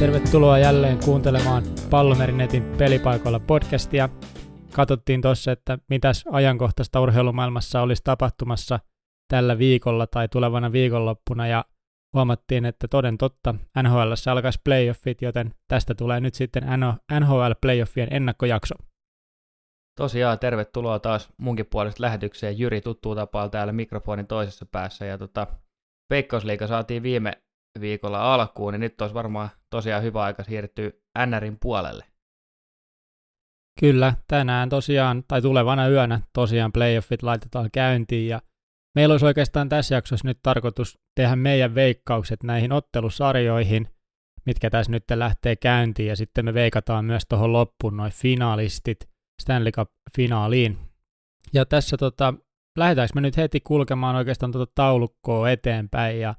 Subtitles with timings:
[0.00, 4.08] Tervetuloa jälleen kuuntelemaan Pallomerinetin pelipaikoilla podcastia.
[4.72, 8.78] Katsottiin tuossa, että mitäs ajankohtaista urheilumaailmassa olisi tapahtumassa
[9.28, 11.64] tällä viikolla tai tulevana viikonloppuna ja
[12.14, 16.62] huomattiin, että toden totta NHL alkaisi playoffit, joten tästä tulee nyt sitten
[17.20, 18.74] NHL playoffien ennakkojakso.
[19.98, 22.58] Tosiaan, tervetuloa taas munkin puolesta lähetykseen.
[22.58, 25.04] Jyri tuttuu tapaa täällä mikrofonin toisessa päässä.
[25.04, 25.46] Ja tota,
[26.10, 27.32] Veikkausliiga saatiin viime
[27.80, 30.90] viikolla alkuun, niin nyt olisi varmaan tosiaan hyvä aika siirtyä
[31.26, 32.04] NRin puolelle.
[33.80, 38.40] Kyllä, tänään tosiaan, tai tulevana yönä tosiaan playoffit laitetaan käyntiin, ja
[38.94, 43.88] meillä olisi oikeastaan tässä jaksossa nyt tarkoitus tehdä meidän veikkaukset näihin ottelusarjoihin,
[44.46, 49.08] mitkä tässä nyt lähtee käyntiin, ja sitten me veikataan myös tuohon loppuun noin finaalistit
[49.42, 50.78] Stanley Cup-finaaliin.
[51.52, 52.34] Ja tässä tota,
[52.78, 56.34] lähdetäänkö me nyt heti kulkemaan oikeastaan tuota taulukkoa eteenpäin, ja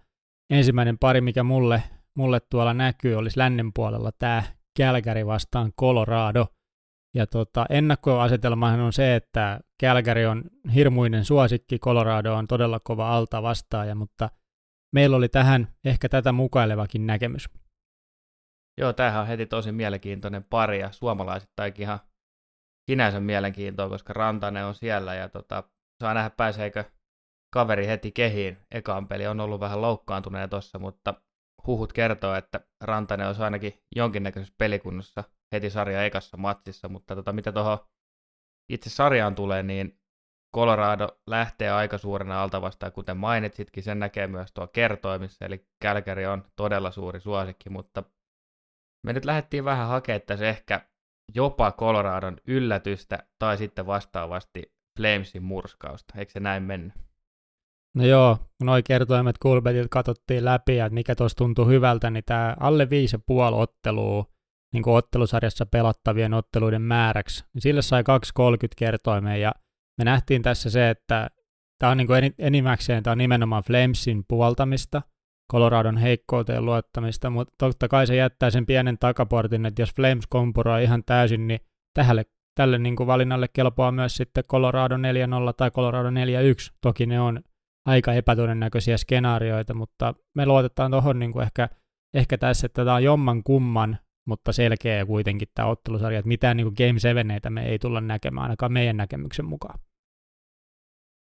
[0.49, 1.83] ensimmäinen pari, mikä mulle,
[2.15, 4.43] mulle tuolla näkyy, olisi lännen puolella tämä
[4.79, 6.47] Calgary vastaan Colorado.
[7.15, 10.43] Ja tota, ennakkoasetelmahan on se, että Calgary on
[10.73, 14.29] hirmuinen suosikki, Colorado on todella kova alta vastaaja, mutta
[14.93, 17.49] meillä oli tähän ehkä tätä mukailevakin näkemys.
[18.77, 21.99] Joo, tämähän on heti tosi mielenkiintoinen pari ja suomalaisittainkin ihan
[22.91, 25.63] sinänsä mielenkiintoa, koska Rantanen on siellä ja tota,
[26.01, 26.83] saa nähdä pääseekö
[27.53, 28.57] kaveri heti kehiin.
[28.71, 31.13] Ekaan peli on ollut vähän loukkaantuneen tossa, mutta
[31.67, 37.51] huhut kertoo, että Rantanen olisi ainakin jonkinnäköisessä pelikunnossa heti sarja ekassa matsissa, mutta tota, mitä
[37.51, 37.77] tuohon
[38.69, 39.99] itse sarjaan tulee, niin
[40.55, 46.25] Colorado lähtee aika suurena alta vastaan, kuten mainitsitkin, sen näkee myös tuo kertoimissa, eli Kälkäri
[46.25, 48.03] on todella suuri suosikki, mutta
[49.05, 50.81] me nyt lähdettiin vähän hakemaan tässä ehkä
[51.35, 56.19] jopa Coloradon yllätystä tai sitten vastaavasti Flamesin murskausta.
[56.19, 57.04] Eikö se näin mennyt?
[57.95, 62.85] No joo, noi kertoimet Kulbetilta katsottiin läpi, että mikä tuossa tuntuu hyvältä, niin tämä alle
[62.85, 62.89] 5,5
[63.53, 64.25] ottelua
[64.73, 69.51] niin ottelusarjassa pelattavien otteluiden määräksi, niin sille sai 2,30 kertoimeen, ja
[69.97, 71.29] me nähtiin tässä se, että
[71.79, 75.01] tämä on niin kuin enimmäkseen tämä on nimenomaan Flamesin puoltamista,
[75.51, 80.83] Coloradon heikkouteen luottamista, mutta totta kai se jättää sen pienen takaportin, että jos Flames kompuroi
[80.83, 81.59] ihan täysin, niin
[81.93, 84.99] tälle, tälle niin kuin valinnalle kelpaa myös sitten Colorado 4-0
[85.57, 86.13] tai Colorado 4-1.
[86.81, 87.39] Toki ne on
[87.85, 91.69] aika epätodennäköisiä skenaarioita, mutta me luotetaan tuohon niin ehkä,
[92.13, 93.97] ehkä tässä, että tämä on jomman kumman,
[94.27, 98.73] mutta selkeä kuitenkin tämä ottelusarja, että mitään niin Game 7 me ei tulla näkemään ainakaan
[98.73, 99.79] meidän näkemyksen mukaan.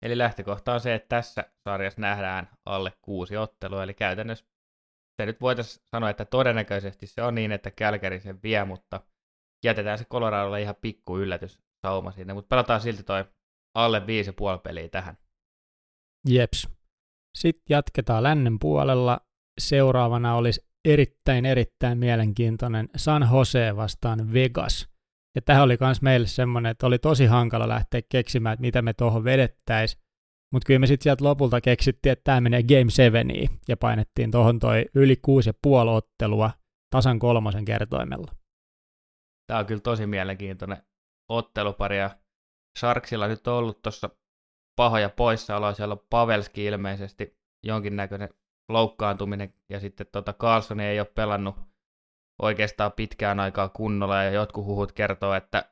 [0.02, 4.44] Eli lähtökohta on se, että tässä sarjassa nähdään alle kuusi ottelua, eli käytännössä
[5.22, 9.00] se nyt voitaisiin sanoa, että todennäköisesti se on niin, että Kälkäri sen vie, mutta
[9.64, 13.24] jätetään se Coloradolle ihan pikku yllätys sauma sinne, mutta pelataan silti toi
[13.74, 15.18] alle viisi puoli peliä tähän.
[16.34, 16.68] Jeps.
[17.38, 19.20] Sitten jatketaan lännen puolella.
[19.60, 24.88] Seuraavana olisi erittäin erittäin mielenkiintoinen San Jose vastaan Vegas.
[25.34, 28.94] Ja tämä oli myös meille semmoinen, että oli tosi hankala lähteä keksimään, että mitä me
[28.94, 30.02] tuohon vedettäisiin.
[30.52, 33.26] Mutta kyllä me sitten sieltä lopulta keksittiin, että tämä menee Game 7
[33.68, 36.50] ja painettiin tuohon toi yli kuusi ja puoli ottelua
[36.90, 38.32] tasan kolmosen kertoimella.
[39.46, 40.82] Tämä on kyllä tosi mielenkiintoinen
[41.28, 42.10] ottelupari ja
[42.78, 44.10] Sharksilla nyt on ollut tuossa
[44.78, 48.28] pahoja poissaoloja, siellä on Pavelski ilmeisesti jonkinnäköinen
[48.68, 51.56] loukkaantuminen ja sitten tota Carlson ei ole pelannut
[52.42, 55.64] oikeastaan pitkään aikaa kunnolla ja jotkut huhut kertoo, että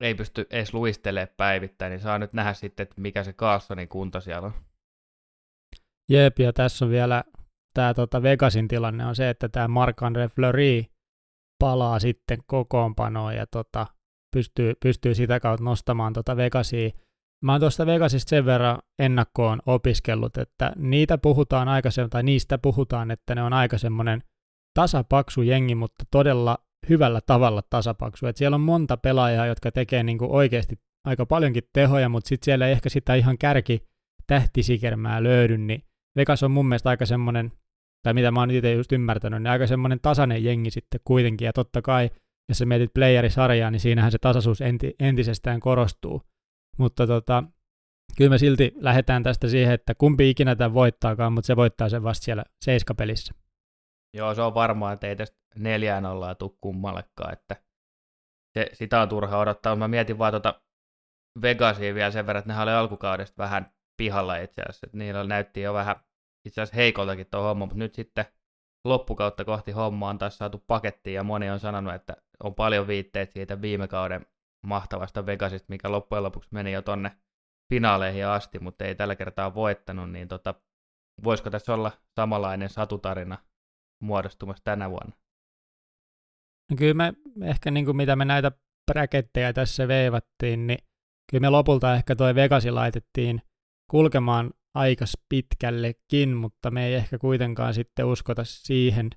[0.00, 4.20] ei pysty edes luistelemaan päivittäin, niin saa nyt nähdä sitten, että mikä se Carlsonin kunto
[4.20, 4.52] siellä on.
[6.10, 7.24] Jep, ja tässä on vielä
[7.74, 10.84] tämä tota Vegasin tilanne on se, että tämä Marc-André Fleury
[11.58, 13.86] palaa sitten kokoonpanoon ja tota,
[14.32, 16.90] pystyy, pystyy sitä kautta nostamaan tota Vegasia
[17.42, 23.10] Mä oon tuosta Vegasista sen verran ennakkoon opiskellut, että niitä puhutaan aikaisemmin, tai niistä puhutaan,
[23.10, 24.22] että ne on aika semmoinen
[24.74, 26.58] tasapaksu jengi, mutta todella
[26.88, 28.26] hyvällä tavalla tasapaksu.
[28.26, 32.66] Et siellä on monta pelaajaa, jotka tekee niinku oikeasti aika paljonkin tehoja, mutta sitten siellä
[32.66, 33.82] ei ehkä sitä ihan kärki
[34.26, 35.82] tähtisikermää löydy, niin
[36.16, 37.52] Vegas on mun mielestä aika semmoinen,
[38.02, 41.52] tai mitä mä oon itse just ymmärtänyt, niin aika semmoinen tasainen jengi sitten kuitenkin, ja
[41.52, 42.10] totta kai,
[42.48, 46.22] jos sä mietit playerisarjaa, niin siinähän se tasaisuus enti, entisestään korostuu.
[46.78, 47.44] Mutta tota,
[48.16, 52.02] kyllä me silti lähdetään tästä siihen, että kumpi ikinä tämän voittaakaan, mutta se voittaa sen
[52.02, 53.34] vasta siellä seiskapelissä.
[54.14, 57.56] Joo, se on varmaa, että ei tästä neljään ollaan tule kummallekaan, että
[58.54, 59.76] se, sitä on turha odottaa.
[59.76, 60.60] Mä mietin vaan tuota
[61.42, 65.74] Vegasia vielä sen verran, että nehän oli alkukaudesta vähän pihalla itse asiassa, niillä näytti jo
[65.74, 65.96] vähän
[66.44, 68.24] itse asiassa heikoltakin tuo homma, mutta nyt sitten
[68.84, 73.32] loppukautta kohti homma on taas saatu pakettiin ja moni on sanonut, että on paljon viitteitä
[73.32, 74.26] siitä viime kauden
[74.62, 77.16] mahtavasta Vegasista, mikä loppujen lopuksi meni jo tonne
[77.74, 80.54] finaaleihin asti, mutta ei tällä kertaa voittanut, niin tota,
[81.24, 83.38] voisiko tässä olla samanlainen satutarina
[84.02, 85.16] muodostumassa tänä vuonna?
[86.70, 87.12] No kyllä me
[87.42, 88.52] ehkä niin kuin mitä me näitä
[88.92, 90.78] bräkettejä tässä veivattiin, niin
[91.30, 93.42] kyllä me lopulta ehkä toi Vegasi laitettiin
[93.90, 99.10] kulkemaan aika pitkällekin, mutta me ei ehkä kuitenkaan sitten uskota siihen,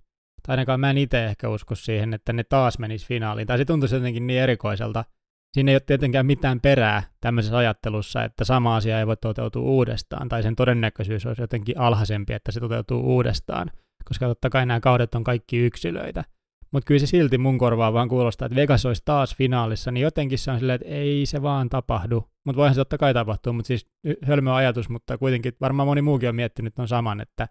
[0.47, 3.47] tai ainakaan mä en itse ehkä usko siihen, että ne taas menis finaaliin.
[3.47, 5.06] Tai se tuntuisi jotenkin niin erikoiselta.
[5.54, 10.30] Siinä ei ole tietenkään mitään perää tämmöisessä ajattelussa, että sama asia ei voi toteutua uudestaan,
[10.30, 13.72] tai sen todennäköisyys olisi jotenkin alhaisempi, että se toteutuu uudestaan,
[14.06, 16.24] koska totta kai nämä kaudet on kaikki yksilöitä.
[16.72, 20.40] Mutta kyllä se silti mun korvaa vaan kuulostaa, että Vegas olisi taas finaalissa, niin jotenkin
[20.40, 22.30] se on silleen, että ei se vaan tapahdu.
[22.45, 23.88] Mutta voihan se totta kai tapahtua, mutta siis
[24.24, 27.48] hölmö ajatus, mutta kuitenkin varmaan moni muukin on miettinyt on saman, että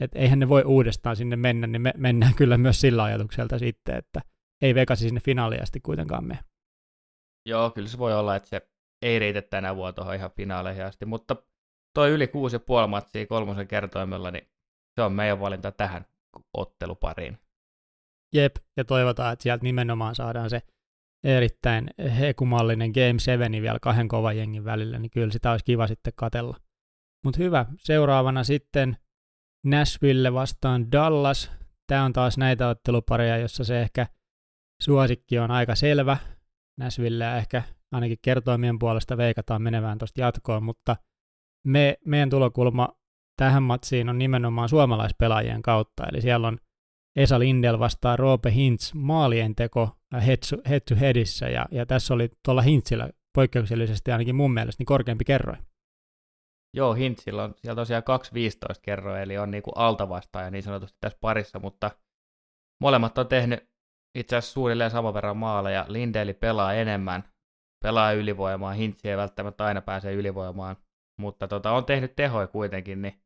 [0.00, 3.96] että eihän ne voi uudestaan sinne mennä, niin me mennään kyllä myös sillä ajatukselta sitten,
[3.96, 4.20] että
[4.62, 6.40] ei Vegasi sinne finaaliin asti kuitenkaan mene.
[7.46, 8.68] Joo, kyllä se voi olla, että se
[9.02, 11.36] ei riitä tänä vuonna tuohon ihan finaaleihin asti, mutta
[11.94, 12.32] toi yli 6,5
[12.88, 14.48] matsia kolmosen kertoimella, niin
[14.94, 16.06] se on meidän valinta tähän
[16.54, 17.38] ottelupariin.
[18.34, 20.62] Jep, ja toivotaan, että sieltä nimenomaan saadaan se
[21.24, 26.12] erittäin hekumallinen Game 7 vielä kahden kovan jengin välillä, niin kyllä sitä olisi kiva sitten
[26.16, 26.56] katella.
[27.24, 28.96] Mutta hyvä, seuraavana sitten
[29.66, 31.50] Nashville vastaan Dallas.
[31.86, 34.06] Tämä on taas näitä ottelupareja, jossa se ehkä
[34.82, 36.16] suosikki on aika selvä.
[36.78, 40.96] Nashville ehkä ainakin kertoimien puolesta veikataan menevään tuosta jatkoon, mutta
[41.66, 42.88] me, meidän tulokulma
[43.36, 46.58] tähän matsiin on nimenomaan suomalaispelaajien kautta, eli siellä on
[47.16, 49.90] Esa Lindel vastaa Roope Hintz maalien teko
[50.68, 55.24] head to headissä, ja, ja tässä oli tuolla Hintzillä poikkeuksellisesti ainakin mun mielestä niin korkeampi
[55.24, 55.58] kerroin.
[56.76, 58.02] Joo, Hintzillä on siellä tosiaan
[58.74, 61.90] 2.15 kerroin, eli on niin kuin altavastaaja niin sanotusti tässä parissa, mutta
[62.80, 63.71] molemmat on tehnyt
[64.14, 65.84] itse asiassa suunnilleen saman verran maaleja.
[65.88, 67.24] Lindeli pelaa enemmän,
[67.84, 70.76] pelaa ylivoimaa, Hintsi ei välttämättä aina pääse ylivoimaan,
[71.20, 73.22] mutta tota, on tehnyt tehoja kuitenkin, niin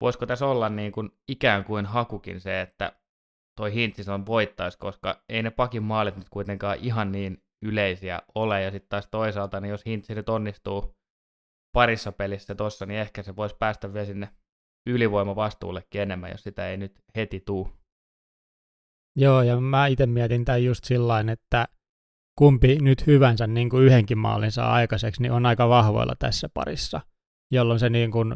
[0.00, 2.92] voisiko tässä olla niin kuin ikään kuin hakukin se, että
[3.58, 8.62] toi Hintsis on voittaisi, koska ei ne pakin maalit nyt kuitenkaan ihan niin yleisiä ole,
[8.62, 10.94] ja sitten taas toisaalta, niin jos Hintsi nyt onnistuu
[11.74, 14.28] parissa pelissä tossa, niin ehkä se voisi päästä vielä sinne
[14.86, 17.83] ylivoimavastuullekin enemmän, jos sitä ei nyt heti tuu.
[19.16, 21.68] Joo, ja mä itse mietin tämän just sillä että
[22.38, 27.00] kumpi nyt hyvänsä niin kuin yhdenkin maalin saa aikaiseksi, niin on aika vahvoilla tässä parissa,
[27.52, 28.34] jolloin se niin kuin,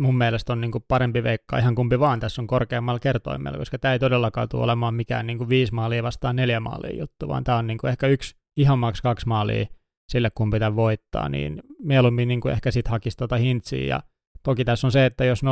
[0.00, 3.78] mun mielestä on niin kuin parempi veikka ihan kumpi vaan tässä on korkeammalla kertoimella, koska
[3.78, 7.44] tämä ei todellakaan tule olemaan mikään niin kuin viisi maalia vastaan neljä maalia juttu, vaan
[7.44, 9.66] tämä on niin kuin ehkä yksi ihan maks kaksi maalia
[10.08, 13.86] sille, kun pitää voittaa, niin mieluummin niin kuin ehkä sitten hakisi tuota hintsiä.
[13.86, 14.02] Ja
[14.42, 15.46] toki tässä on se, että jos 0-0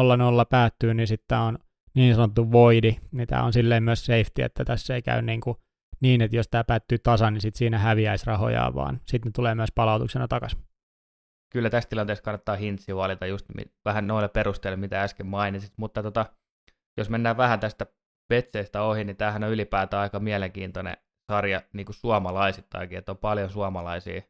[0.51, 1.59] päättyy, niin sitten on
[1.95, 5.57] niin sanottu voidi, niin tämä on silleen myös safety, että tässä ei käy niin, kuin
[6.01, 9.01] niin että jos tämä päättyy tasan, niin sitten siinä häviäisi rahoja, vaan.
[9.07, 10.59] Sitten ne tulee myös palautuksena takaisin.
[11.53, 13.47] Kyllä tässä tilanteessa kannattaa hintsi valita just
[13.85, 16.27] vähän noille perusteille, mitä äsken mainitsit, mutta tota,
[16.99, 17.87] jos mennään vähän tästä
[18.29, 20.97] petseistä ohi, niin tämähän on ylipäätään aika mielenkiintoinen
[21.33, 24.23] sarja niin kuin suomalaisittainkin, että on paljon suomalaisia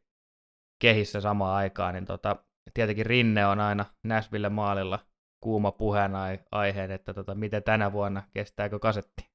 [0.81, 2.35] kehissä samaan aikaan, niin tota,
[2.73, 4.99] tietenkin Rinne on aina Näsville maalilla
[5.45, 9.29] kuuma puheenaiheen, että tota, miten tänä vuonna, kestääkö kasetti?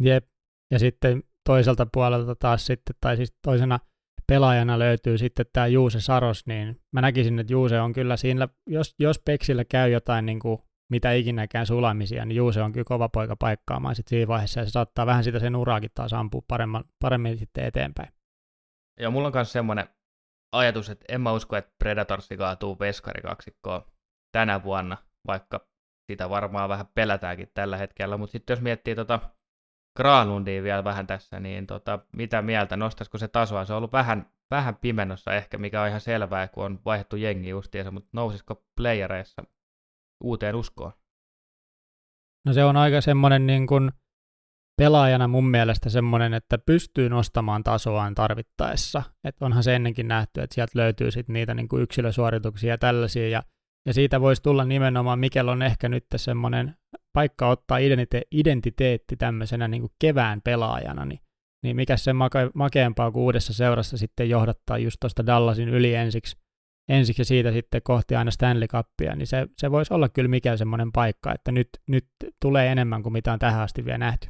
[0.00, 0.26] Jep,
[0.70, 3.78] ja sitten toiselta puolelta taas sitten, tai siis toisena
[4.26, 8.94] pelaajana löytyy sitten tämä Juuse Saros, niin mä näkisin, että Juuse on kyllä siinä, jos,
[8.98, 10.58] jos Peksillä käy jotain niin kuin
[10.90, 14.70] mitä ikinäkään sulamisia, niin Juuse on kyllä kova poika paikkaamaan sitten siinä vaiheessa, ja se
[14.70, 18.08] saattaa vähän sitä sen uraakin taas ampua paremmin, paremmin sitten eteenpäin.
[19.00, 19.88] Ja mulla on myös semmoinen
[20.52, 23.82] ajatus, että en mä usko, että Predatorsi kaatuu veskarikaksikkoon
[24.32, 24.96] tänä vuonna,
[25.26, 25.66] vaikka
[26.10, 29.20] sitä varmaan vähän pelätäänkin tällä hetkellä, mutta sitten jos miettii tota
[29.96, 33.64] Granlundia vielä vähän tässä, niin tota, mitä mieltä, nostaisiko se tasoa?
[33.64, 37.48] Se on ollut vähän, vähän pimennossa ehkä, mikä on ihan selvää, kun on vaihdettu jengi
[37.48, 39.42] justiinsa, mutta nousisiko playereissa
[40.24, 40.92] uuteen uskoon?
[42.46, 43.90] No se on aika semmoinen niin kuin
[44.76, 49.02] pelaajana mun mielestä semmoinen, että pystyy nostamaan tasoaan tarvittaessa.
[49.24, 53.28] Että onhan se ennenkin nähty, että sieltä löytyy sitten niitä niin kuin yksilösuorituksia ja tällaisia.
[53.28, 53.42] Ja,
[53.86, 56.74] ja siitä voisi tulla nimenomaan, Mikel on ehkä nyt semmoinen
[57.12, 61.20] paikka ottaa identite- identiteetti tämmöisenä niin kuin kevään pelaajana, niin,
[61.62, 66.36] niin mikä se make- makeampaa kuin uudessa seurassa sitten johdattaa just tuosta Dallasin yli ensiksi,
[66.88, 70.56] ensiksi ja siitä sitten kohti aina Stanley Cupia, niin se, se voisi olla kyllä mikä
[70.56, 72.06] semmoinen paikka, että nyt, nyt
[72.42, 74.28] tulee enemmän kuin mitä on tähän asti vielä nähty.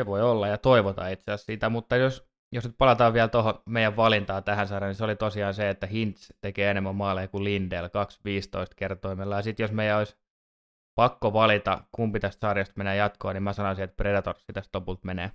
[0.00, 3.62] Se voi olla ja toivotaan itse asiassa sitä, mutta jos, jos nyt palataan vielä tuohon
[3.66, 7.44] meidän valintaan tähän sarjaan, niin se oli tosiaan se, että Hintz tekee enemmän maaleja kuin
[7.44, 7.90] Lindell 2-15
[8.76, 9.36] kertoimella.
[9.36, 10.16] Ja sitten jos meidän olisi
[10.94, 15.30] pakko valita, kumpi tästä sarjasta menee jatkoon, niin mä sanoisin, että Predators tästä lopulta menee.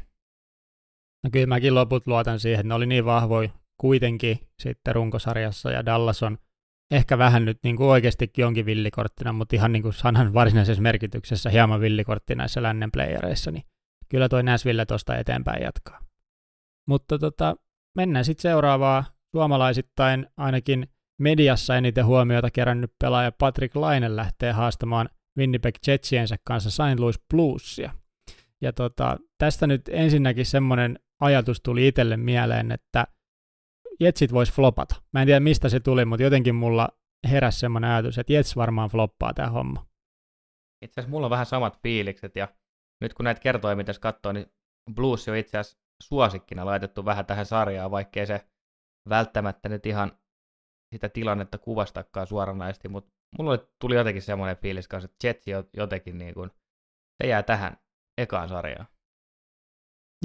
[1.23, 5.85] No kyllä mäkin loput luotan siihen, että ne oli niin vahvoja kuitenkin sitten runkosarjassa ja
[5.85, 6.37] Dallas on
[6.91, 11.49] ehkä vähän nyt niin kuin oikeastikin onkin villikorttina, mutta ihan niin kuin sanan varsinaisessa merkityksessä
[11.49, 13.63] hieman villikortti näissä lännen playereissa, niin
[14.09, 16.10] kyllä toi Näsville tuosta eteenpäin jatkaa.
[16.91, 17.55] Mutta tota,
[17.97, 19.05] mennään sitten seuraavaa
[19.35, 20.87] suomalaisittain ainakin
[21.19, 26.99] mediassa eniten huomiota kerännyt pelaaja Patrick Laine lähtee haastamaan Winnipeg Jetsiensä kanssa St.
[26.99, 27.91] Louis Bluesia.
[28.61, 33.07] Ja tota, tästä nyt ensinnäkin semmoinen ajatus tuli itselle mieleen, että
[33.99, 34.95] Jetsit vois flopata.
[35.13, 36.89] Mä en tiedä mistä se tuli, mutta jotenkin mulla
[37.29, 39.85] heräsi semmoinen ajatus, että Jets varmaan floppaa tämä homma.
[40.81, 42.47] Itse asiassa mulla on vähän samat fiilikset ja
[43.01, 44.45] nyt kun näitä kertoo, mitä katsoo, niin
[44.95, 48.47] Blues on itse asiassa suosikkina laitettu vähän tähän sarjaan, vaikkei se
[49.09, 50.11] välttämättä nyt ihan
[50.93, 56.33] sitä tilannetta kuvastakaan suoranaisesti, mutta mulla tuli jotenkin semmoinen fiilis kanssa, että Jetsi jotenkin niin
[56.33, 56.51] kuin,
[57.23, 57.77] se jää tähän
[58.17, 58.87] ekaan sarjaan.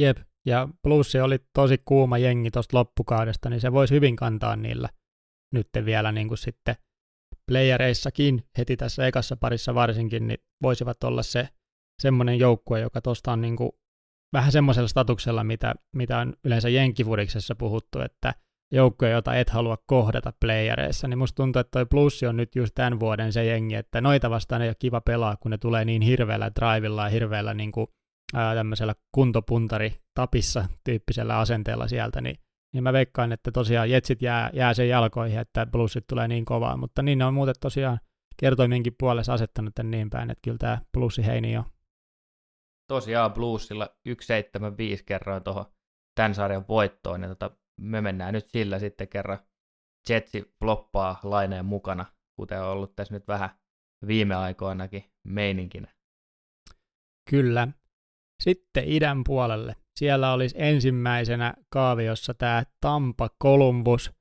[0.00, 4.88] Jep, ja plussi oli tosi kuuma jengi tuosta loppukaudesta, niin se voisi hyvin kantaa niillä
[5.54, 6.76] nyt vielä niin kuin sitten
[7.50, 11.48] playereissakin heti tässä ekassa parissa varsinkin, niin voisivat olla se
[12.02, 13.72] semmoinen joukkue, joka tuosta on niin kuin
[14.32, 18.34] vähän semmoisella statuksella, mitä, mitä on yleensä jenkifudiksessa puhuttu, että
[18.72, 22.74] joukkue, jota et halua kohdata playereissa, niin musta tuntuu, että toi plussi on nyt just
[22.74, 26.02] tämän vuoden se jengi, että noita vastaan ei ole kiva pelaa, kun ne tulee niin
[26.02, 27.86] hirveällä drivilla ja hirveällä niin kuin,
[28.34, 32.36] ää, tämmöisellä kuntopuntari tapissa tyyppisellä asenteella sieltä, niin,
[32.74, 36.76] niin mä veikkaan, että tosiaan jetsit jää, jää sen jalkoihin, että plussit tulee niin kovaa,
[36.76, 37.98] mutta niin ne on muuten tosiaan
[38.40, 41.64] kertoimienkin puolessa asettanut tämän niin päin, että kyllä tämä plussi heini on.
[42.88, 45.64] Tosiaan Bluesilla 175 kerroin tuohon
[46.14, 47.50] tämän sarjan voittoon, ja tota,
[47.80, 49.38] me mennään nyt sillä sitten kerran
[50.08, 53.50] Jetsi floppaa laineen mukana, kuten on ollut tässä nyt vähän
[54.06, 55.88] viime aikoinakin meininkinä.
[57.30, 57.68] Kyllä.
[58.42, 59.76] Sitten idän puolelle.
[59.98, 64.12] Siellä olisi ensimmäisenä kaaviossa tämä Tampa Columbus.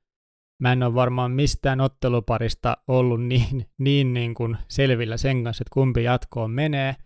[0.62, 5.74] Mä en ole varmaan mistään otteluparista ollut niin, niin, niin kuin selvillä sen kanssa, että
[5.74, 6.96] kumpi jatkoon menee.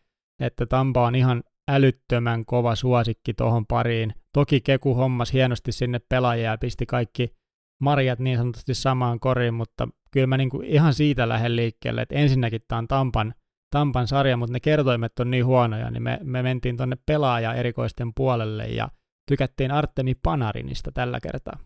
[0.40, 1.42] Että Tampa on ihan
[1.74, 4.14] älyttömän kova suosikki tuohon pariin.
[4.32, 7.36] Toki Keku hommas hienosti sinne pelaajia ja pisti kaikki
[7.80, 12.60] marjat niin sanotusti samaan koriin, mutta kyllä mä niinku ihan siitä lähden liikkeelle, että ensinnäkin
[12.68, 13.34] tämä on Tampan,
[13.70, 18.12] Tampan sarja, mutta ne kertoimet on niin huonoja, niin me, me mentiin tuonne pelaaja erikoisten
[18.16, 18.88] puolelle ja
[19.28, 21.58] tykättiin Artemi Panarinista tällä kertaa.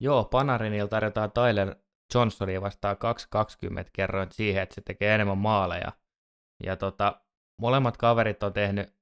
[0.00, 1.76] Joo, Panarinilta tarjotaan Tyler
[2.14, 2.96] Johnsonia vastaan
[3.76, 5.92] 2.20 kerroin siihen, että se tekee enemmän maaleja.
[6.64, 7.20] Ja tota,
[7.58, 8.94] molemmat kaverit on tehnyt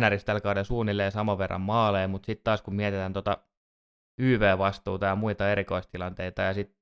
[0.00, 3.38] NRistä tällä kauden suunnilleen saman verran maaleja, mutta sitten taas kun mietitään tota
[4.18, 6.78] YV-vastuuta ja muita erikoistilanteita ja sitten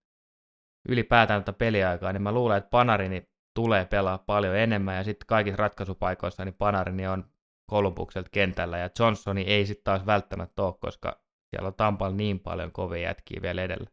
[0.88, 5.56] ylipäätään tätä peliaikaa, niin mä luulen, että Panarini tulee pelaa paljon enemmän ja sitten kaikissa
[5.56, 7.24] ratkaisupaikoissa niin Panarini on
[7.70, 11.20] Kolumbukselta kentällä ja Johnsoni ei sitten taas välttämättä ole, koska
[11.50, 13.90] siellä on Tampalla niin paljon kovia jätkiä vielä edellä.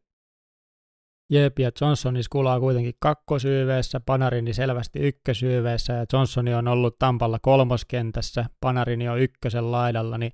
[1.34, 8.46] Jep, ja Johnsonis kulaa kuitenkin kakkosyyveessä, Panarini selvästi ykkösyyveessä, ja Johnsoni on ollut Tampalla kolmoskentässä,
[8.60, 10.32] Panarini on ykkösen laidalla, niin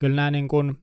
[0.00, 0.78] kyllä nämä niin kuin,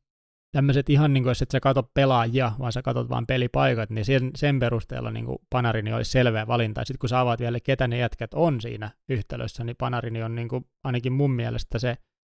[0.51, 4.05] tämmöiset ihan niin kuin, jos et sä kato pelaajia, vaan sä katot vaan pelipaikat, niin
[4.05, 6.85] sen, sen perusteella niin kuin Panarini olisi selveä valinta.
[6.85, 10.47] Sitten kun sä avaat vielä, ketä ne jätkät on siinä yhtälössä, niin Panarini on niin
[10.47, 11.97] kuin, ainakin mun mielestä se,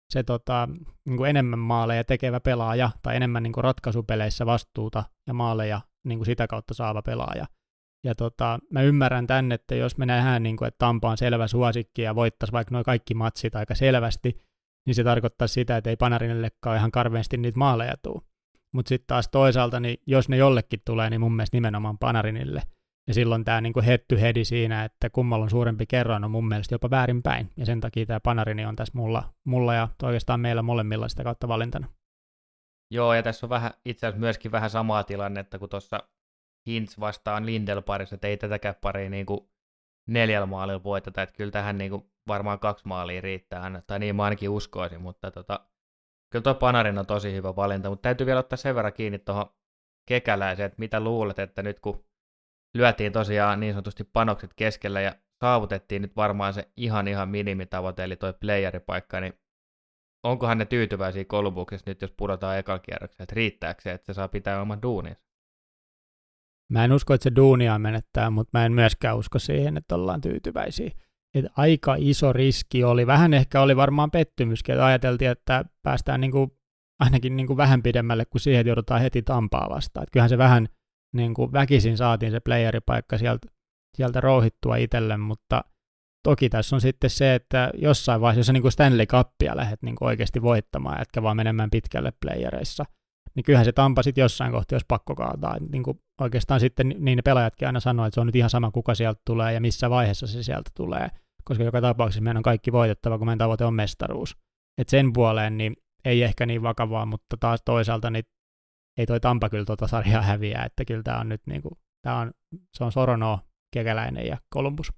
[0.09, 0.67] se tota,
[1.05, 6.19] niin kuin enemmän maaleja tekevä pelaaja, tai enemmän niin kuin ratkaisupeleissä vastuuta ja maaleja niin
[6.19, 7.45] kuin sitä kautta saava pelaaja.
[8.03, 11.47] Ja tota, mä ymmärrän tänne, että jos me nähdään, niin kuin, että Tampa on selvä
[11.47, 14.41] suosikki ja voittaisi vaikka noin kaikki matsit aika selvästi,
[14.85, 18.23] niin se tarkoittaa sitä, että ei Panarinellekaan ihan karveasti niitä maaleja tuu.
[18.73, 22.61] Mutta sitten taas toisaalta, niin jos ne jollekin tulee, niin mun mielestä nimenomaan Panarinille.
[23.09, 26.75] Ja silloin tämä niin hetty hedi siinä, että kummalla on suurempi kerroin, on mun mielestä
[26.75, 27.51] jopa väärinpäin.
[27.57, 31.47] Ja sen takia tämä Panarini on tässä mulla, mulla ja oikeastaan meillä molemmilla sitä kautta
[31.47, 31.87] valintana.
[32.91, 36.03] Joo, ja tässä on vähän, itse asiassa myöskin vähän samaa tilannetta kuin tuossa
[36.67, 39.39] Hintz vastaan Lindel parissa, että ei tätäkään pari niin kuin
[40.07, 44.23] neljällä maalilla voiteta, että kyllä tähän niin kuin varmaan kaksi maalia riittää, tai niin mä
[44.23, 45.69] ainakin uskoisin, mutta tota,
[46.31, 49.45] kyllä tuo Panarin on tosi hyvä valinta, mutta täytyy vielä ottaa sen verran kiinni tuohon
[50.07, 52.08] kekäläiseen, että mitä luulet, että nyt kun
[52.73, 58.15] lyötiin tosiaan niin sanotusti panokset keskellä ja saavutettiin nyt varmaan se ihan ihan minimitavoite, eli
[58.15, 59.33] toi playeripaikka, niin
[60.23, 64.27] onkohan ne tyytyväisiä Kolumbuksessa nyt, jos pudotaan ekalla kierroksella, että riittääkö se, että se saa
[64.27, 65.21] pitää oman duuninsa?
[66.71, 70.21] Mä en usko, että se duunia menettää, mutta mä en myöskään usko siihen, että ollaan
[70.21, 70.91] tyytyväisiä.
[71.35, 73.07] Et aika iso riski oli.
[73.07, 76.57] Vähän ehkä oli varmaan pettymyskin, että ajateltiin, että päästään niinku,
[76.99, 80.03] ainakin niinku vähän pidemmälle kuin siihen, että joudutaan heti Tampaa vastaan.
[80.03, 80.67] Et kyllähän se vähän
[81.13, 83.47] niinku väkisin saatiin se playeripaikka sieltä,
[83.97, 85.63] sieltä rouhittua itselle, mutta–
[86.23, 89.95] toki tässä on sitten se, että jossain vaiheessa, jos sä niin Stanley Cupia lähdet niin
[90.01, 92.83] oikeasti voittamaan, etkä vaan menemään pitkälle playereissa,
[93.35, 95.57] niin kyllähän se Tampa sitten jossain kohtaa, jos pakko kaataa.
[95.71, 98.71] Niin kuin oikeastaan sitten niin ne pelaajatkin aina sanoo, että se on nyt ihan sama,
[98.71, 101.07] kuka sieltä tulee ja missä vaiheessa se sieltä tulee,
[101.43, 104.37] koska joka tapauksessa meidän on kaikki voitettava, kun meidän tavoite on mestaruus.
[104.77, 105.75] et sen puoleen niin
[106.05, 108.25] ei ehkä niin vakavaa, mutta taas toisaalta niin
[108.99, 112.15] ei toi Tampa kyllä tuota sarjaa häviää, että kyllä tämä on nyt niin kuin, tää
[112.15, 112.31] on,
[112.73, 113.39] se on Sorono,
[113.73, 114.93] Kekäläinen ja Columbus.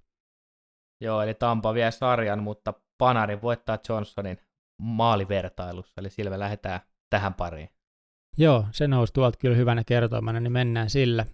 [1.03, 4.38] Joo, eli Tampa vie sarjan, mutta Panarin voittaa Johnsonin
[4.81, 6.79] maalivertailussa, eli sillä lähdetään
[7.10, 7.70] tähän pariin.
[8.38, 11.25] Joo, se nousi tuolta kyllä hyvänä kertoimana, niin mennään sillä.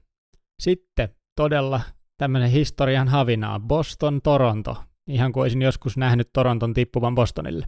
[0.61, 1.81] Sitten todella
[2.17, 4.83] tämmöinen historian havinaa, Boston-Toronto.
[5.09, 7.67] Ihan kuin olisin joskus nähnyt Toronton tippuvan Bostonille.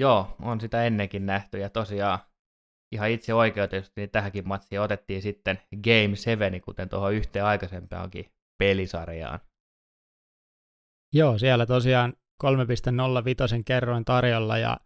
[0.00, 2.18] Joo, on sitä ennenkin nähty, ja tosiaan
[2.92, 8.24] ihan itse oikeutetusti niin tähänkin matsiin otettiin sitten Game 7, kuten tuohon yhteen aikaisempaankin
[8.58, 9.40] pelisarjaan.
[11.14, 12.12] Joo, siellä tosiaan
[12.44, 14.76] 3.05 kerroin tarjolla ja,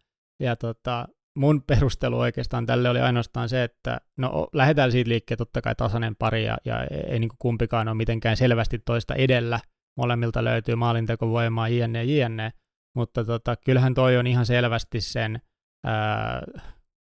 [0.40, 5.62] ja tota, mun perustelu oikeastaan tälle oli ainoastaan se, että no lähdetään siitä liikkeelle totta
[5.62, 9.60] kai tasainen pari ja, ja ei niin kumpikaan ole mitenkään selvästi toista edellä.
[9.96, 12.52] Molemmilta löytyy maalintekovoimaa jne jne,
[12.96, 15.40] mutta tota, kyllähän toi on ihan selvästi sen
[15.84, 16.42] ää,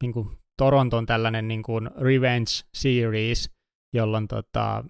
[0.02, 3.50] niin kuin Toronton tällainen niin kuin revenge series,
[3.94, 4.84] jolloin tota,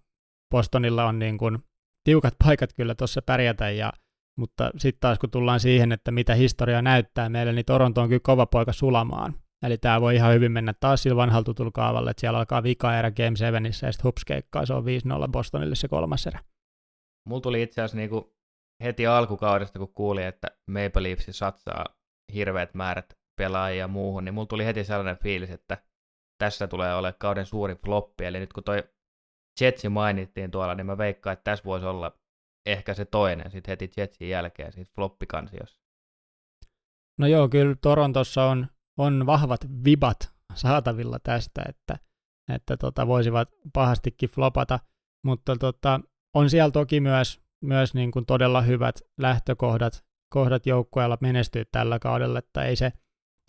[0.50, 1.58] Bostonilla on niin kuin
[2.04, 3.92] tiukat paikat kyllä tuossa pärjätä ja
[4.38, 8.20] mutta sitten taas kun tullaan siihen, että mitä historia näyttää meille, niin Toronto on kyllä
[8.22, 9.34] kova poika sulamaan.
[9.66, 13.10] Eli tämä voi ihan hyvin mennä taas sillä vanhalla kaavalle, että siellä alkaa vika erä
[13.10, 14.86] Game 7 ja sitten hups keikkaa, se on 5-0
[15.32, 16.40] Bostonille se kolmas erä.
[17.28, 18.36] Mulla tuli itse asiassa niinku
[18.84, 21.84] heti alkukaudesta, kun kuulin, että Maple Leafs satsaa
[22.34, 25.78] hirveät määrät pelaajia ja muuhun, niin mulla tuli heti sellainen fiilis, että
[26.38, 28.24] tässä tulee olemaan kauden suuri floppi.
[28.24, 28.84] Eli nyt kun toi
[29.60, 32.18] Jetsi mainittiin tuolla, niin mä veikkaan, että tässä voisi olla
[32.66, 35.80] ehkä se toinen sitten heti Jetsin jälkeen siitä floppikansiossa.
[37.18, 38.66] No joo, kyllä Torontossa on,
[38.98, 41.98] on vahvat vibat saatavilla tästä, että,
[42.54, 44.78] että tota, voisivat pahastikin flopata,
[45.24, 46.00] mutta tota,
[46.34, 52.38] on siellä toki myös, myös niin kuin todella hyvät lähtökohdat kohdat joukkueella menestyä tällä kaudella,
[52.38, 52.92] että ei se,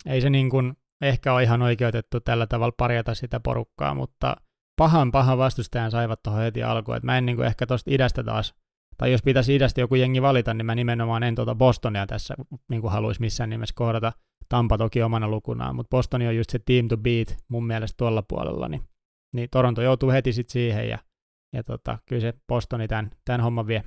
[0.06, 4.36] ei se niin kuin ehkä ole ihan oikeutettu tällä tavalla parjata sitä porukkaa, mutta
[4.76, 8.24] pahan pahan vastustajan saivat tuohon heti alkuun, että mä en niin kuin ehkä tuosta idästä
[8.24, 8.54] taas
[8.98, 12.34] tai jos pitäisi idästä joku jengi valita, niin mä nimenomaan en tuota Bostonia tässä
[12.68, 14.12] niin kuin haluaisi missään nimessä kohdata.
[14.48, 18.22] Tampa toki omana lukunaan, mutta Bostoni on just se team to beat mun mielestä tuolla
[18.22, 18.82] puolella, niin,
[19.34, 20.98] niin Toronto joutuu heti sitten siihen ja,
[21.52, 23.84] ja tota, kyllä se Bostoni tämän, tämän homman vie.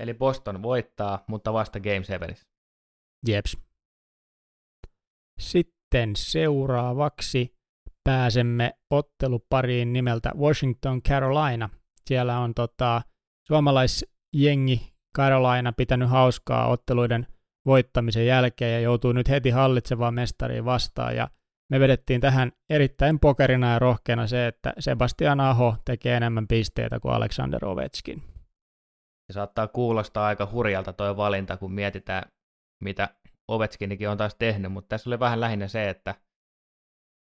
[0.00, 2.36] Eli Boston voittaa, mutta vasta Game 7.
[3.28, 3.56] Jeps.
[5.40, 7.54] Sitten seuraavaksi
[8.04, 11.68] pääsemme ottelupariin nimeltä Washington Carolina.
[12.06, 13.02] Siellä on tota,
[13.46, 17.26] suomalaisjengi Carolina pitänyt hauskaa otteluiden
[17.66, 21.16] voittamisen jälkeen ja joutuu nyt heti hallitsevaan mestariin vastaan.
[21.16, 21.30] Ja
[21.70, 27.14] me vedettiin tähän erittäin pokerina ja rohkeana se, että Sebastian Aho tekee enemmän pisteitä kuin
[27.14, 28.22] Alexander Ovechkin.
[29.26, 32.22] Se saattaa kuulostaa aika hurjalta tuo valinta, kun mietitään,
[32.80, 33.08] mitä
[33.50, 36.14] Ovechkinikin on taas tehnyt, mutta tässä oli vähän lähinnä se, että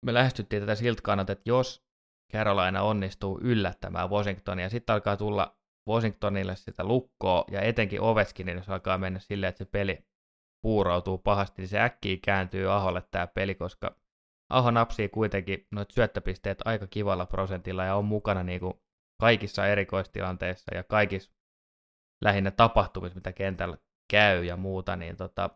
[0.06, 1.84] me lähestyttiin tätä siltä kannalta, että jos
[2.32, 5.56] Carolina onnistuu yllättämään Washingtonia, sitten alkaa tulla
[5.88, 9.98] Washingtonille sitä lukkoa, ja etenkin Ovechkinin, jos alkaa mennä silleen, että se peli
[10.62, 13.96] puurautuu pahasti, niin se äkkiä kääntyy Aholle tämä peli, koska
[14.50, 18.74] Aho napsii kuitenkin noita syöttöpisteet aika kivalla prosentilla ja on mukana niin kuin
[19.20, 21.32] kaikissa erikoistilanteissa ja kaikissa
[22.24, 23.78] lähinnä tapahtumissa, mitä kentällä
[24.10, 25.50] käy ja muuta, niin tota,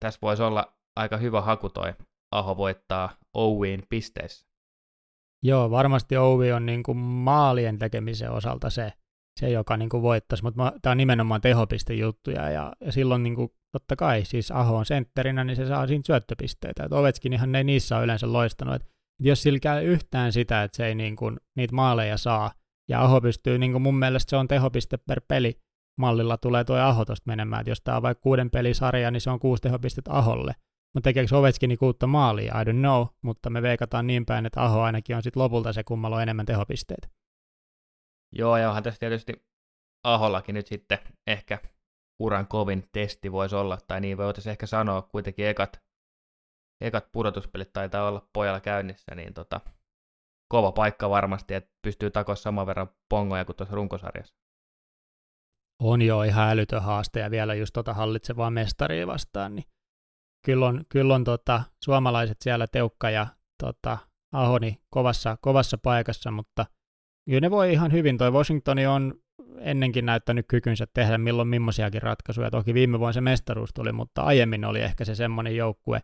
[0.00, 1.94] tässä voisi olla aika hyvä haku toi
[2.30, 4.46] Aho voittaa Owiin pisteissä.
[5.42, 8.92] Joo, varmasti Owi on niin kuin maalien tekemisen osalta se,
[9.40, 13.48] se, joka niin kuin voittaisi, mutta tämä on nimenomaan tehopistejuttuja, ja, ja silloin niin kuin,
[13.72, 17.64] totta kai, siis Aho on sentterinä, niin se saa siinä syöttöpisteitä, että Ovetskin ihan ei
[17.64, 18.88] niissä ole yleensä loistanut, että
[19.20, 22.52] jos sillä käy yhtään sitä, että se ei niin kuin, niitä maaleja saa,
[22.88, 25.60] ja Aho pystyy, niin kuin mun mielestä se on tehopiste per peli,
[25.98, 29.30] mallilla tulee tuo Aho tosta menemään, että jos tämä on vaikka kuuden pelisarja, niin se
[29.30, 30.52] on kuusi tehopistettä Aholle,
[30.94, 34.80] mutta tekeekö Ovechkin kuutta maalia, I don't know, mutta me veikataan niin päin, että Aho
[34.80, 37.08] ainakin on sitten lopulta se, kummalla on enemmän tehopisteitä.
[38.32, 39.32] Joo, ja onhan tässä tietysti
[40.04, 41.58] Ahollakin nyt sitten ehkä
[42.20, 45.82] uran kovin testi voisi olla, tai niin voitaisiin ehkä sanoa, kuitenkin ekat,
[46.80, 49.60] ekat pudotuspelit taitaa olla pojalla käynnissä, niin tota,
[50.48, 54.34] kova paikka varmasti, että pystyy takoa saman verran pongoja kuin tuossa runkosarjassa.
[55.80, 59.64] On jo ihan älytön haaste, ja vielä just tota hallitsevaa mestaria vastaan, niin
[60.46, 63.26] kyllä on, kyllä on tota, suomalaiset siellä Teukka ja
[63.62, 63.98] tota,
[64.32, 66.66] Ahoni kovassa, kovassa paikassa, mutta–
[67.30, 68.18] Kyllä ne voi ihan hyvin.
[68.18, 69.14] Toi Washingtoni on
[69.58, 72.50] ennenkin näyttänyt kykynsä tehdä milloin millaisiakin ratkaisuja.
[72.50, 76.00] Toki viime vuonna se mestaruus tuli, mutta aiemmin oli ehkä se semmoinen joukkue,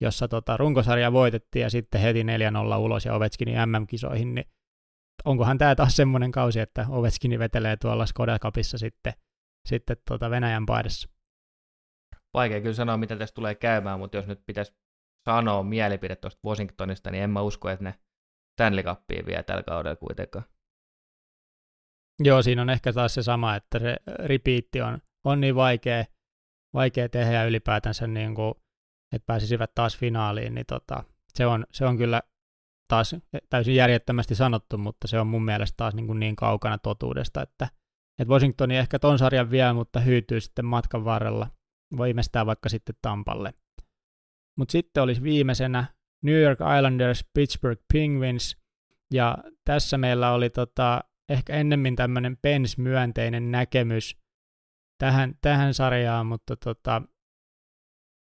[0.00, 2.26] jossa tota, runkosarja voitettiin ja sitten heti 4-0
[2.78, 4.46] ulos ja Ovechkinin MM-kisoihin, niin
[5.24, 9.12] onkohan tämä taas semmoinen kausi, että Ovechkini vetelee tuolla Skoda Cupissa sitten,
[9.68, 11.08] sitten tota Venäjän paidassa.
[12.34, 14.74] vaikea kyllä sanoa, mitä tässä tulee käymään, mutta jos nyt pitäisi
[15.24, 17.94] sanoa mielipide tuosta Washingtonista, niin en mä usko, että ne
[18.52, 20.44] Stanley Cupia vie tällä kaudella kuitenkaan.
[22.24, 26.04] Joo, siinä on ehkä taas se sama, että se repeatti on, on niin vaikea,
[26.74, 28.54] vaikea tehdä ylipäätänsä, niin kuin,
[29.14, 32.22] että pääsisivät taas finaaliin, niin tota, se, on, se on kyllä
[32.88, 33.16] taas
[33.50, 37.68] täysin järjettömästi sanottu, mutta se on mun mielestä taas niin, kuin niin kaukana totuudesta, että,
[38.18, 41.50] että Washingtoni ehkä ton sarjan vie, mutta hyytyy sitten matkan varrella.
[41.96, 43.54] Voi imestää vaikka sitten Tampalle.
[44.58, 45.84] Mutta sitten olisi viimeisenä
[46.22, 48.56] New York Islanders, Pittsburgh Penguins,
[49.12, 54.16] ja tässä meillä oli tota, ehkä ennemmin tämmöinen Pens-myönteinen näkemys
[54.98, 57.02] tähän, tähän sarjaan, mutta tota,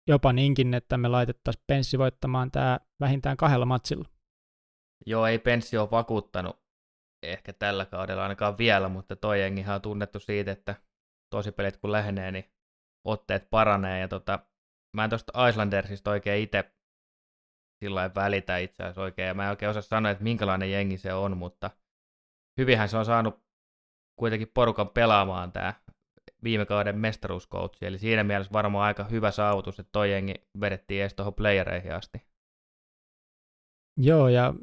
[0.08, 4.10] jopa niinkin, että me laitettaisiin Penssi voittamaan tämä vähintään kahdella matsilla.
[5.06, 6.60] Joo, ei Penssi ole vakuuttanut
[7.24, 10.76] ehkä tällä kaudella ainakaan vielä, mutta toi jengihan on tunnettu siitä, että
[11.30, 12.46] tosi pelit kun lähenee, niin
[13.08, 14.00] otteet paranee.
[14.00, 14.40] Ja tota,
[14.96, 16.72] mä en tuosta Icelandersista oikein itse
[17.84, 21.14] sillä välitä itse asiassa oikein, ja mä en oikein osaa sanoa, että minkälainen jengi se
[21.14, 21.72] on, mutta
[22.58, 23.44] hyvinhän se on saanut
[24.20, 25.74] kuitenkin porukan pelaamaan tämä
[26.44, 31.14] viime kauden mestaruuskoutsi, eli siinä mielessä varmaan aika hyvä saavutus, että toi jengi vedettiin edes
[31.14, 32.22] tuohon playereihin asti.
[33.98, 34.54] Joo, ja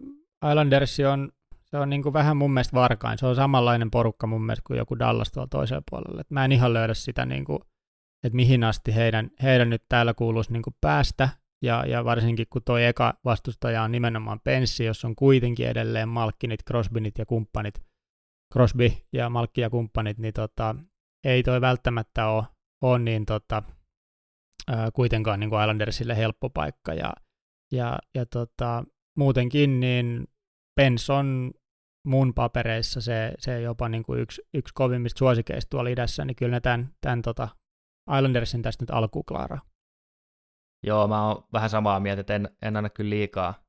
[0.50, 1.33] Islanders on,
[1.64, 3.18] se on niin kuin vähän mun mielestä varkain.
[3.18, 6.20] Se on samanlainen porukka mun mielestä kuin joku Dallas tuolla toisella puolella.
[6.20, 7.59] Et mä en ihan löydä sitä, niin kuin,
[8.24, 11.28] että mihin asti heidän, heidän nyt täällä kuuluisi niin kuin päästä.
[11.62, 16.61] Ja, ja varsinkin kun tuo eka vastustaja on nimenomaan Penssi, jos on kuitenkin edelleen Malkkinit,
[16.68, 17.83] Crosbynit ja kumppanit,
[18.52, 20.74] Crosby ja Malkki ja kumppanit, niin tota,
[21.24, 22.44] ei toi välttämättä ole,
[22.83, 23.62] ole niin tota,
[24.68, 26.94] ää, kuitenkaan niin kuin Islandersille helppo paikka.
[26.94, 27.12] Ja,
[27.72, 28.85] ja, ja tota,
[29.16, 30.24] muutenkin niin
[30.76, 31.52] Pens on
[32.06, 36.50] mun papereissa se, se jopa niin kuin yksi, yksi kovimmista suosikeista tuolla idässä, niin kyllä
[36.50, 37.48] ne tämän, tämän tota
[38.16, 39.60] Islandersin tästä nyt alkuun klaaraa.
[40.87, 43.64] Joo, mä oon vähän samaa mieltä, että en, en anna kyllä liikaa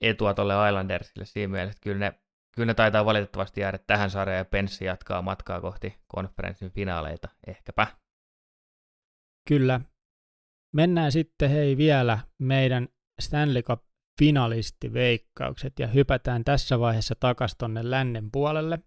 [0.00, 2.20] etua tuolle Islandersille siinä mielessä, että kyllä ne,
[2.54, 7.86] kyllä ne taitaa valitettavasti jäädä tähän sarjaan ja Penssi jatkaa matkaa kohti konferenssin finaaleita, ehkäpä.
[9.48, 9.80] Kyllä.
[10.74, 12.88] Mennään sitten hei vielä meidän
[13.20, 13.87] Stanley Cup
[14.18, 18.78] finalistiveikkaukset ja hypätään tässä vaiheessa takaisin tonne lännen puolelle.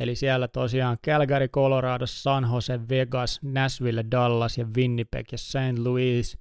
[0.00, 5.78] Eli siellä tosiaan Calgary, Colorado, San Jose, Vegas, Nashville, Dallas ja Winnipeg ja St.
[5.78, 6.38] Louis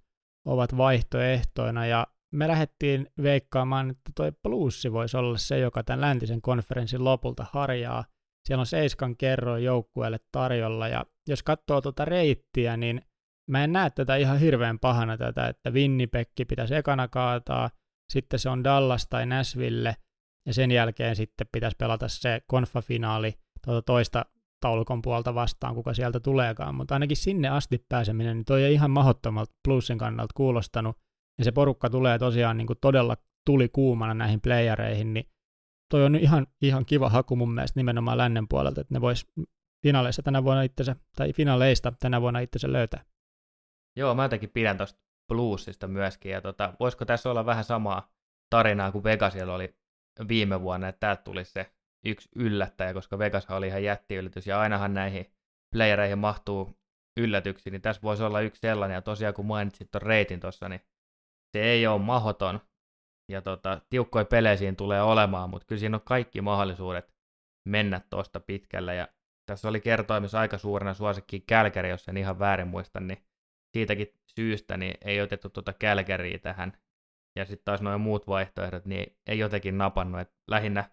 [0.47, 6.41] ovat vaihtoehtoina ja me lähdettiin veikkaamaan, että toi plussi voisi olla se, joka tämän läntisen
[6.41, 8.05] konferenssin lopulta harjaa.
[8.47, 13.01] Siellä on seiskan kerroin joukkueelle tarjolla ja jos katsoo tuota reittiä, niin
[13.49, 17.69] mä en näe tätä ihan hirveän pahana tätä, että Winnipeg pitäisi ekana kaataa,
[18.09, 19.95] sitten se on Dallas tai Nashville,
[20.45, 23.33] ja sen jälkeen sitten pitäisi pelata se konfafinaali
[23.65, 24.25] tuota toista
[24.59, 28.91] taulukon puolta vastaan, kuka sieltä tuleekaan, mutta ainakin sinne asti pääseminen, niin toi ei ihan
[28.91, 30.97] mahdottomalta plussin kannalta kuulostanut,
[31.37, 35.29] ja se porukka tulee tosiaan niin kuin todella tuli kuumana näihin playereihin, niin
[35.91, 39.27] toi on ihan, ihan kiva haku mun mielestä nimenomaan lännen puolelta, että ne vois
[39.83, 43.03] finaaleissa tänä vuonna itsensä, tai finaaleista tänä vuonna itsensä löytää.
[43.95, 48.11] Joo, mä jotenkin pidän tuosta bluesista myöskin, ja tota, voisiko tässä olla vähän samaa
[48.49, 49.75] tarinaa kuin Vegasilla oli
[50.27, 51.71] viime vuonna, että täältä tuli se
[52.05, 55.33] yksi yllättäjä, koska Vegas oli ihan jättiyllätys, ja ainahan näihin
[55.75, 56.79] playereihin mahtuu
[57.19, 60.81] yllätyksiä, niin tässä voisi olla yksi sellainen, ja tosiaan kun mainitsit tuon reitin tuossa, niin
[61.57, 62.59] se ei ole mahoton,
[63.31, 67.13] ja tota, tiukkoja pelejä siinä tulee olemaan, mutta kyllä siinä on kaikki mahdollisuudet
[67.67, 69.07] mennä tuosta pitkälle, ja
[69.49, 73.23] tässä oli kertoimissa aika suurena suosikki Kälkäri, jos en ihan väärin muista, niin
[73.73, 76.77] siitäkin syystä niin ei otettu tuota Kälkäriä tähän.
[77.36, 80.21] Ja sitten taas nuo muut vaihtoehdot, niin ei jotenkin napannut.
[80.21, 80.89] Et lähinnä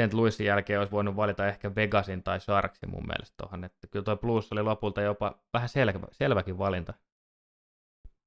[0.00, 0.12] St.
[0.12, 3.64] Louisin jälkeen olisi voinut valita ehkä Vegasin tai Sharksin mun mielestä tuohon.
[3.64, 6.94] Että kyllä tuo Plus oli lopulta jopa vähän selvä, selväkin valinta.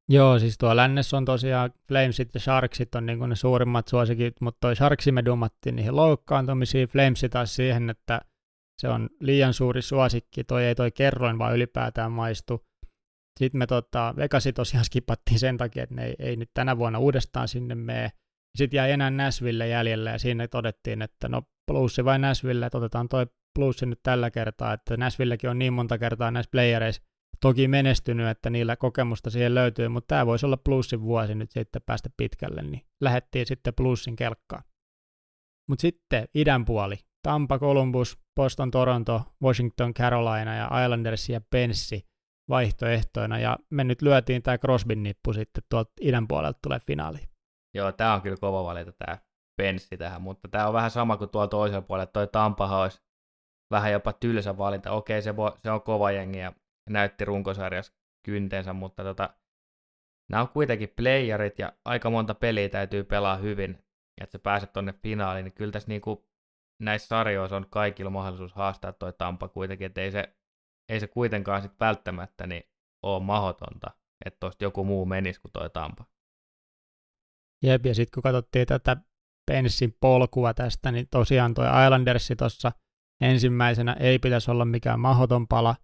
[0.10, 4.58] Joo, siis tuo lännessä on tosiaan Flamesit ja Sharksit on niin ne suurimmat suosikit, mutta
[4.60, 8.22] toi Sharksi me dummattiin niihin loukkaantumisiin, Flamesi taas siihen, että
[8.82, 12.65] se on liian suuri suosikki, toi ei toi kerroin vaan ylipäätään maistu.
[13.39, 17.00] Sitten me tota, Vegasi tosiaan skipattiin sen takia, että ne ei, ei nyt tänä vuonna
[17.00, 18.12] uudestaan sinne mene.
[18.58, 21.41] Sitten jäi enää Nashville jäljelle ja siinä todettiin, että no
[21.72, 25.98] plussi vai Nashville, että otetaan toi plussi nyt tällä kertaa, että Nashvillekin on niin monta
[25.98, 27.02] kertaa näissä playereissa
[27.41, 31.82] toki menestynyt, että niillä kokemusta siihen löytyy, mutta tämä voisi olla plussin vuosi nyt sitten
[31.86, 34.63] päästä pitkälle, niin lähettiin sitten plussin kelkkaan.
[35.70, 42.11] Mutta sitten idän puoli, Tampa, Columbus, Boston, Toronto, Washington, Carolina ja Islanders ja Penssi
[42.52, 47.28] vaihtoehtoina, ja me nyt lyötiin tämä Crosbyn nippu sitten tuolta idän puolelta tulee finaaliin.
[47.76, 49.18] Joo, tämä on kyllä kova valinta tämä
[49.62, 53.02] Penssi tähän, mutta tämä on vähän sama kuin tuolla toisella puolella, toi Tampahan olisi
[53.72, 54.92] vähän jopa tylsä valinta.
[54.92, 56.54] Okei, se, voi, se on kova jengi ja
[56.90, 57.94] näytti runkosarjassa
[58.26, 59.30] kyntensä, mutta tota,
[60.32, 63.72] nämä on kuitenkin playerit ja aika monta peliä täytyy pelaa hyvin,
[64.22, 66.26] että sä pääset tonne finaaliin, niin kyllä tässä niinku
[66.82, 70.36] näissä sarjoissa on kaikilla mahdollisuus haastaa toi Tampa kuitenkin, että ei se,
[70.89, 72.63] ei se kuitenkaan sit välttämättä niin
[73.04, 73.91] ole mahdotonta,
[74.26, 76.06] että tosta joku muu menisi kuin toi Tampa.
[77.63, 78.98] Jep, ja sitten kun katsottiin tätä
[79.52, 82.72] Pensin polkua tästä, niin tosiaan toi Islandersi tuossa
[83.22, 85.76] ensimmäisenä ei pitäisi olla mikään mahdoton pala.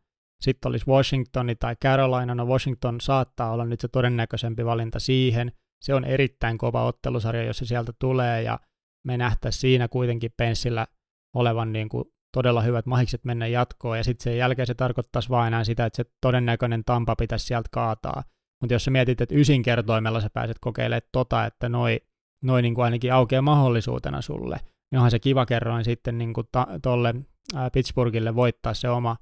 [0.41, 2.35] Sitten olisi Washingtoni tai Carolina.
[2.35, 5.51] No Washington saattaa olla nyt se todennäköisempi valinta siihen.
[5.81, 8.59] Se on erittäin kova ottelusarja, jos se sieltä tulee, ja
[9.05, 10.87] me nähtäisiin siinä kuitenkin Pensillä
[11.35, 15.47] olevan niin kuin todella hyvät mahikset mennä jatkoon, ja sitten sen jälkeen se tarkoittaisi vain
[15.47, 18.23] enää sitä, että se todennäköinen Tampa pitäisi sieltä kaataa.
[18.61, 22.01] Mutta jos sä mietit, että yksinkertoimella sä pääset kokeilemaan tota, että noi,
[22.43, 24.57] noi niin kuin ainakin aukeaa mahdollisuutena sulle,
[24.91, 27.15] niin onhan se kiva kerroin sitten niin kuin ta- tolle
[27.55, 29.17] ää, Pittsburghille voittaa se oma,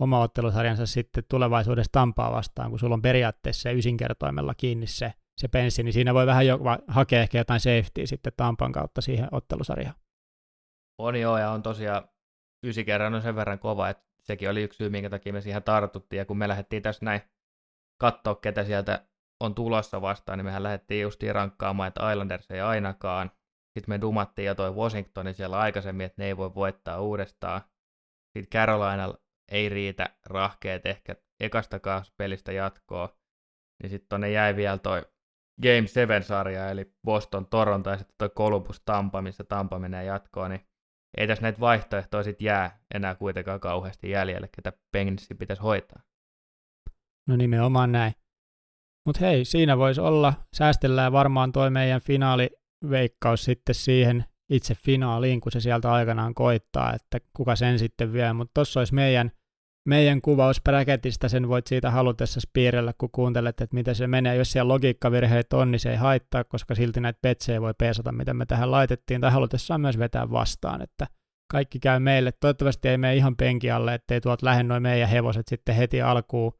[0.00, 5.48] oma ottelusarjansa sitten tulevaisuudessa Tampaa vastaan, kun sulla on periaatteessa se yksinkertoimella kiinni se, se
[5.48, 9.94] penssi, niin siinä voi vähän jo, hakea ehkä jotain safetyä sitten Tampan kautta siihen ottelusarjaan.
[10.98, 12.08] On joo, ja on tosiaan
[12.62, 15.62] ysi kerran on sen verran kova, että sekin oli yksi syy, minkä takia me siihen
[15.62, 17.20] tartuttiin, ja kun me lähdettiin tässä näin
[18.00, 19.08] katsoa, ketä sieltä
[19.40, 23.30] on tulossa vastaan, niin mehän lähdettiin justiin rankkaamaan, että Islanders ei ainakaan.
[23.78, 27.60] Sitten me dumattiin jo toi Washingtonin siellä aikaisemmin, että ne ei voi voittaa uudestaan.
[28.38, 29.14] Sitten Carolina
[29.52, 33.18] ei riitä rahkeet ehkä ekastakaan pelistä jatkoa.
[33.82, 35.02] Niin sitten tonne jäi vielä toi
[35.62, 35.86] Game
[36.18, 40.66] 7-sarja, eli Boston Toronto ja sitten toi Columbus Tampa, missä Tampa menee jatkoon, niin
[41.16, 46.02] ei tässä näitä vaihtoehtoja sitten jää enää kuitenkaan kauheasti jäljelle, ketä Penguinsin pitäisi hoitaa.
[47.28, 48.12] No nimenomaan näin.
[49.06, 55.52] Mutta hei, siinä voisi olla, säästellään varmaan toi meidän finaaliveikkaus sitten siihen itse finaaliin, kun
[55.52, 58.32] se sieltä aikanaan koittaa, että kuka sen sitten vie.
[58.32, 59.30] Mutta tuossa olisi meidän,
[59.88, 64.36] meidän kuvaus bräketistä, sen voit siitä halutessa piirrellä, kun kuuntelet, että miten se menee.
[64.36, 68.34] Jos siellä logiikkavirheet on, niin se ei haittaa, koska silti näitä petsejä voi peesata, mitä
[68.34, 71.06] me tähän laitettiin, tai halutessaan myös vetää vastaan, että
[71.52, 72.32] kaikki käy meille.
[72.32, 76.52] Toivottavasti ei mene ihan penki alle, ettei tuolta lähde noin meidän hevoset sitten heti alkuun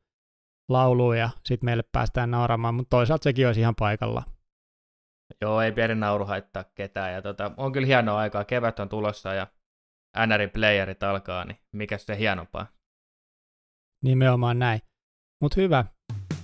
[0.69, 4.23] lauluun ja sitten meille päästään nauramaan, mutta toisaalta sekin olisi ihan paikalla.
[5.41, 7.13] Joo, ei pieni nauru haittaa ketään.
[7.13, 8.45] Ja tota, on kyllä hienoa aikaa.
[8.45, 9.47] Kevät on tulossa ja
[10.27, 12.78] NRin playerit alkaa, niin mikä se hienompaa?
[14.05, 14.81] Nimenomaan näin.
[15.41, 15.85] Mutta hyvä.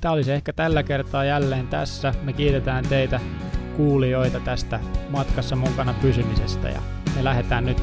[0.01, 2.15] Tämä olisi ehkä tällä kertaa jälleen tässä.
[2.23, 3.21] Me kiitetään teitä
[3.77, 6.83] kuulijoita tästä matkassa mukana pysymisestä ja
[7.17, 7.83] me lähdetään nyt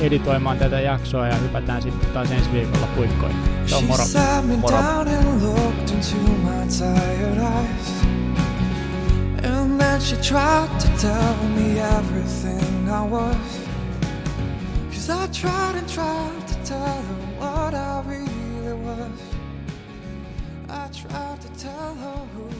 [0.00, 3.36] editoimaan tätä jaksoa ja hypätään sitten taas ensi viikolla puikkoihin.
[3.66, 4.04] Se on moro.
[4.56, 4.78] moro.
[9.44, 13.68] And then she tried to tell me everything I was
[14.90, 18.37] Cause I tried and tried to tell her what I really
[18.76, 19.20] was.
[20.68, 22.57] I tried to tell her who